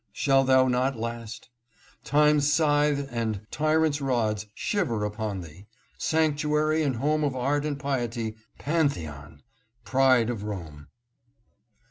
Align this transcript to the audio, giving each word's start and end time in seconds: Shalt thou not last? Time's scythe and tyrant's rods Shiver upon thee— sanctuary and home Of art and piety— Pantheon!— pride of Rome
Shalt 0.13 0.47
thou 0.47 0.67
not 0.67 0.97
last? 0.97 1.51
Time's 2.03 2.51
scythe 2.51 3.07
and 3.11 3.41
tyrant's 3.51 4.01
rods 4.01 4.47
Shiver 4.55 5.03
upon 5.05 5.41
thee— 5.41 5.67
sanctuary 6.09 6.81
and 6.81 6.95
home 6.95 7.23
Of 7.23 7.35
art 7.35 7.65
and 7.65 7.79
piety— 7.79 8.35
Pantheon!— 8.65 9.43
pride 9.85 10.31
of 10.31 10.41
Rome 10.41 10.87